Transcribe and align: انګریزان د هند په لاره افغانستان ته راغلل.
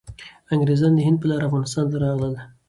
انګریزان 0.53 0.91
د 0.95 0.99
هند 1.07 1.17
په 1.21 1.27
لاره 1.29 1.45
افغانستان 1.47 1.85
ته 1.91 1.97
راغلل. 2.03 2.35